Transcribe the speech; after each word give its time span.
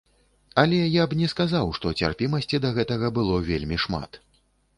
Але 0.61 0.77
я 0.77 1.03
б 1.11 1.17
не 1.19 1.27
сказаў, 1.33 1.69
што 1.79 1.93
цярпімасці 2.07 2.61
да 2.65 2.73
гэтага 2.79 3.13
было 3.19 3.35
вельмі 3.53 3.77
шмат. 3.87 4.21